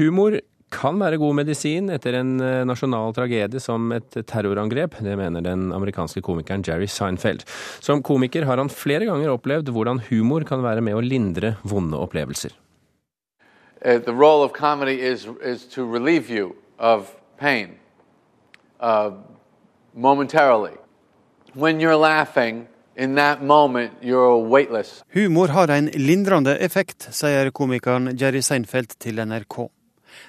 [0.00, 0.38] Humor
[0.72, 4.94] kan være god medisin etter en eh, nasjonal tragedie som et terrorangrep.
[5.04, 7.42] Det mener den amerikanske komikeren Jerry Seinfeld.
[7.84, 12.00] Som komiker har han flere ganger opplevd hvordan humor kan være med å lindre vonde
[12.00, 12.54] opplevelser.
[13.84, 17.76] Uh, the role of comedy is, is to relieve you of pain
[18.80, 19.10] uh,
[19.92, 20.76] momentarily.
[21.52, 25.02] When you're laughing, in that moment, you're weightless.
[25.12, 29.68] Humor har en lindrende effekt, sier komikeren Jerry Seinfeld til NRK.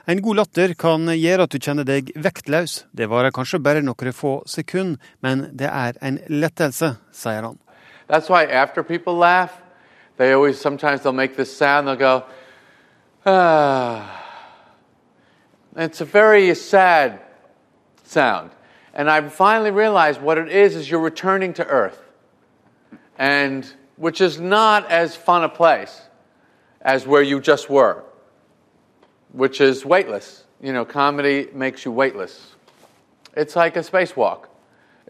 [0.07, 2.85] En god latter kan gjøre at du kjenner deg vektløs.
[2.95, 7.59] Det varer kanskje bare noen få sekunder, men det er en lettelse, sier han.
[8.07, 9.51] That's why after people laugh,
[10.17, 11.87] they always sometimes they'll make this sound.
[11.87, 12.23] They'll go,
[13.25, 14.17] ah.
[15.77, 17.21] It's a very sad
[18.03, 18.51] sound,
[18.93, 21.97] and I finally realized what it is: is you're returning to Earth,
[23.17, 26.01] and which is not as fun a place
[26.81, 28.03] as where you just were,
[29.33, 30.43] which is weightless.
[30.61, 32.55] You know, comedy makes you weightless.
[33.35, 34.47] It's like a spacewalk.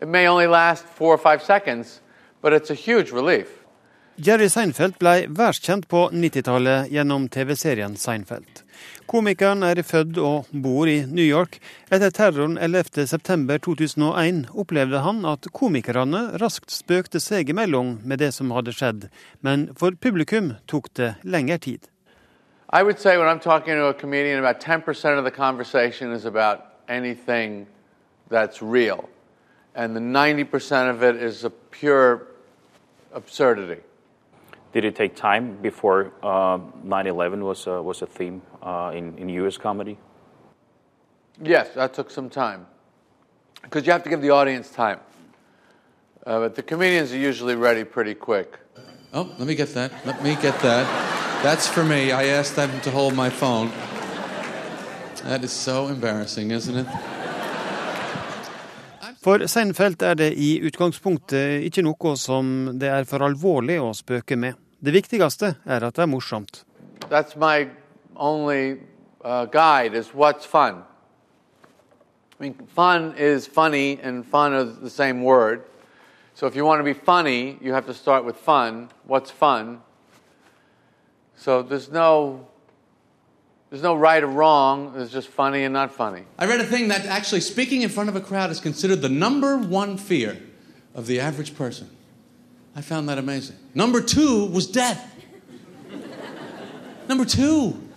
[0.01, 2.01] It may only last four or five seconds,
[2.41, 3.61] but it's a huge relief.
[4.21, 8.61] Jerry Seinfeld ble verdenskjent på 90-tallet gjennom TV-serien Seinfeld.
[9.09, 11.57] Komikeren er født og bor i New York.
[11.91, 18.75] Etter terroren 11.9.2001 opplevde han at komikerne raskt spøkte seg imellom med det som hadde
[18.77, 19.09] skjedd,
[19.41, 21.90] men for publikum tok det lengre tid.
[22.73, 26.23] I would say when I'm talking to a comedian, about 10% of the conversation is
[26.23, 27.67] about anything
[28.29, 29.09] that's real.
[29.75, 32.27] And the 90% of it is a pure
[33.13, 33.81] absurdity.
[34.71, 39.27] Did it take time before uh, 9/11 was a, was a theme uh, in in
[39.43, 39.57] U.S.
[39.57, 39.97] comedy?
[41.41, 42.67] Yes, that took some time.
[43.61, 44.99] Because you have to give the audience time.
[46.25, 48.59] Uh, but the comedians are usually ready pretty quick.
[49.13, 49.91] Oh, let me get that.
[50.05, 51.20] Let me get that.
[51.43, 52.11] That's for me.
[52.11, 53.71] I asked them to hold my phone.
[55.23, 56.87] That is so embarrassing, isn't it?
[59.23, 64.37] For Seinfeld er det i utgangspunktet ikke noe som det er for alvorlig å spøke
[64.37, 64.57] med.
[64.81, 66.63] Det viktigste er at det er morsomt.
[67.09, 67.69] That's my
[68.15, 68.79] only
[69.25, 70.83] uh, guide is what's fun.
[72.39, 75.61] I mean, fun is funny, and fun is the same word.
[76.33, 78.89] So if you want to be funny, you have to start with fun.
[79.05, 79.81] What's fun?
[81.41, 82.45] So there's no
[83.71, 84.93] there's no right or wrong.
[84.95, 86.23] It's just funny and not funny.
[86.37, 89.09] I read a thing that actually speaking in front of a crowd is considered the
[89.09, 90.37] number one fear
[90.93, 91.89] of the average person.
[92.75, 93.55] I found that amazing.
[93.73, 95.15] Number two was death.
[97.09, 97.89] number two.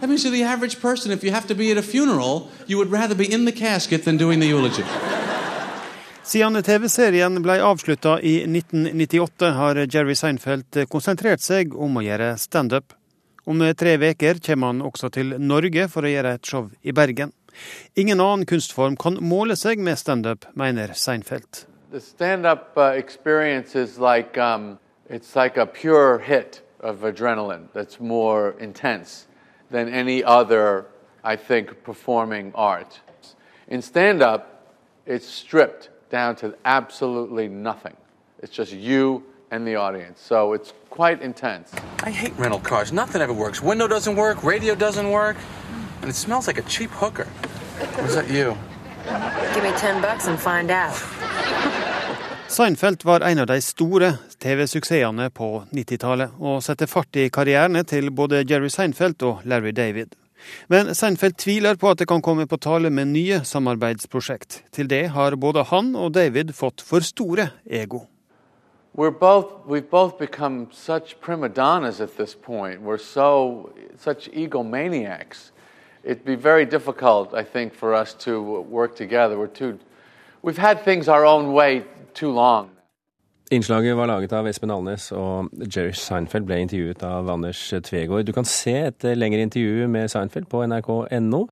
[0.00, 1.10] That means you're the average person.
[1.10, 4.04] If you have to be at a funeral, you would rather be in the casket
[4.04, 4.84] than doing the eulogy.
[6.22, 12.94] Siden TV-serien ble avslutta i 1998, har Jerry Seinfeld konsentrert seg om å gjøre standup.
[13.42, 17.32] Om tre uker kommer han også til Norge for å gjøre et show i Bergen.
[17.98, 21.64] Ingen annen kunstform kan måle seg med standup, mener Seinfeld.
[21.98, 22.94] Stand-up uh,
[23.98, 24.78] like um,
[25.34, 29.26] like a pure hit of adrenaline that's more intense
[29.72, 30.86] than any other,
[31.24, 33.00] I think, performing art.
[33.66, 34.46] In stand-up,
[35.04, 37.96] it's stripped down to absolutely nothing.
[38.42, 40.20] It's just you and the audience.
[40.20, 41.72] So it's quite intense.
[42.04, 42.92] I hate rental cars.
[42.92, 43.62] Nothing ever works.
[43.62, 45.36] Window doesn't work, radio doesn't work,
[46.02, 47.26] and it smells like a cheap hooker.
[48.02, 48.56] Was that you?
[49.54, 50.96] Give me 10 bucks and find out.
[52.48, 58.10] Seinfeld var en av de store TV-suksessene på 90-tallet, og satte fart i karrierene til
[58.12, 60.12] både Jerry Seinfeld og Larry David.
[60.68, 64.62] Men Seinfeld tviler på at det kan komme på tale med nye samarbeidsprosjekt.
[64.72, 68.06] Til det har både han og David fått for store ego.
[68.94, 72.82] We're both, we've both become such prima donnas at this point.
[72.82, 75.50] We're so, such egomaniacs.
[76.04, 79.38] It'd be very difficult, I think, for us to work together.
[79.38, 79.78] We're too,
[80.42, 82.70] we've had things our own way too long.
[83.52, 88.24] Innslaget var laget av Espen Alnes, og Jerry Seinfeld ble intervjuet av Anders Tvegård.
[88.24, 91.42] Du kan se et lengre intervju med Seinfeld på nrk.no.